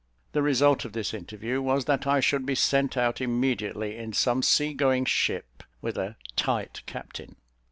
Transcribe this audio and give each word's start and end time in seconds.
The 0.31 0.41
result 0.41 0.83
of 0.83 0.93
this 0.93 1.13
interview 1.13 1.61
was 1.61 1.85
that 1.85 2.07
I 2.07 2.21
should 2.21 2.43
be 2.43 2.55
sent 2.55 2.97
out 2.97 3.21
immediately 3.21 3.97
in 3.97 4.13
some 4.13 4.41
sea 4.41 4.73
going 4.73 5.05
ship 5.05 5.61
with 5.79 5.95
a 5.95 6.15
"tight 6.35 6.81
captain." 6.87 7.35